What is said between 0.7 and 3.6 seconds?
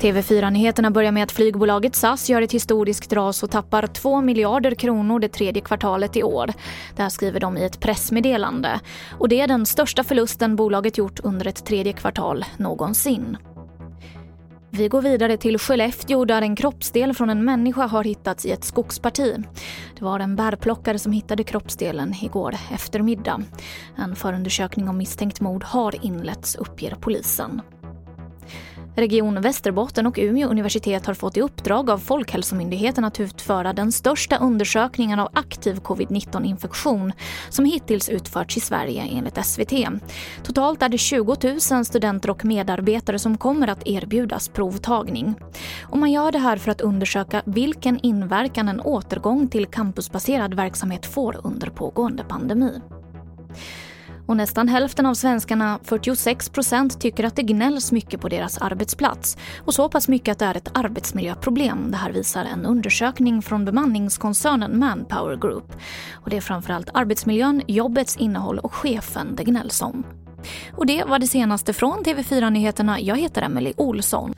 börjar med att flygbolaget SAS gör ett historiskt ras och